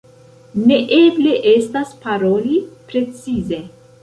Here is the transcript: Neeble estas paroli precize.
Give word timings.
Neeble 0.69 1.33
estas 1.51 1.93
paroli 2.07 2.57
precize. 2.89 3.63